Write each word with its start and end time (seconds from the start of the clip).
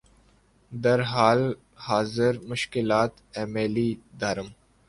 در 0.83 1.01
حال 1.01 1.55
حاضر 1.75 2.37
مشکلات 2.49 3.11
ایمیلی 3.35 3.99
دارم 4.19 4.55